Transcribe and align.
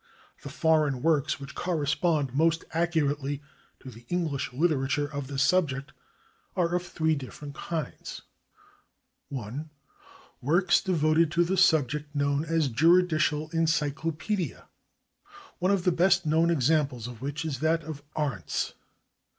The 0.41 0.49
foreign 0.49 1.03
works 1.03 1.39
which 1.39 1.53
correspond 1.53 2.33
most 2.33 2.65
accurately 2.73 3.39
to 3.81 3.91
the 3.91 4.07
English 4.09 4.51
literature 4.51 5.05
of 5.05 5.27
this 5.27 5.43
subject 5.43 5.91
are 6.55 6.73
of 6.73 6.81
three 6.83 7.13
different 7.13 7.53
kinds:— 7.53 8.23
1. 9.29 9.69
Works 10.41 10.81
devoted 10.81 11.29
to 11.33 11.43
the 11.43 11.55
subject 11.55 12.15
known 12.15 12.43
as 12.45 12.67
Juridical 12.67 13.51
Encyclopcedia, 13.51 14.69
one 15.59 15.69
of 15.69 15.83
the 15.83 15.91
best 15.91 16.25
known 16.25 16.49
examples 16.49 17.05
of 17.07 17.21
which 17.21 17.45
is 17.45 17.59
that 17.59 17.83
of 17.83 18.01
Arndts. 18.15 18.73